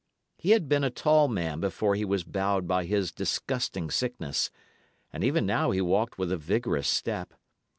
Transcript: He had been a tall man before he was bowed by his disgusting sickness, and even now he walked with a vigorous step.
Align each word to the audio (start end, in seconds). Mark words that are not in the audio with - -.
He 0.39 0.49
had 0.49 0.67
been 0.67 0.83
a 0.83 0.89
tall 0.89 1.27
man 1.27 1.59
before 1.59 1.93
he 1.93 2.05
was 2.05 2.23
bowed 2.23 2.67
by 2.67 2.85
his 2.85 3.11
disgusting 3.11 3.91
sickness, 3.91 4.49
and 5.13 5.23
even 5.23 5.45
now 5.45 5.69
he 5.69 5.79
walked 5.79 6.17
with 6.17 6.31
a 6.31 6.37
vigorous 6.37 6.87
step. 6.87 7.35